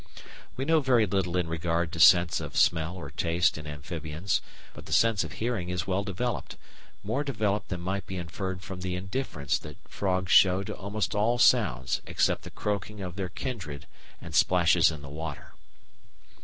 [0.57, 4.41] We know very little in regard to sense of smell or taste in amphibians;
[4.73, 6.57] but the sense of hearing is well developed,
[7.03, 11.37] more developed than might be inferred from the indifference that frogs show to almost all
[11.37, 13.85] sounds except the croaking of their kindred
[14.19, 15.53] and splashes in the water.